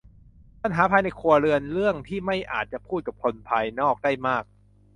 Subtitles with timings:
[0.61, 4.43] ปัญหาภายในครัวเรือนเรื่องที่ไม่อาจจะพูดกับคนภายนอกได้มาก